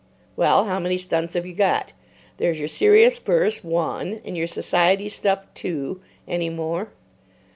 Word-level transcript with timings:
"Well, 0.35 0.63
how 0.65 0.79
many 0.79 0.97
stunts 0.97 1.35
have 1.35 1.45
you 1.45 1.53
got? 1.53 1.93
There's 2.37 2.57
your 2.57 2.67
serious 2.67 3.19
verse—one. 3.19 4.19
And 4.25 4.35
your 4.35 4.47
Society 4.47 5.07
stuff—two. 5.09 6.01
Any 6.27 6.49
more?" 6.49 6.87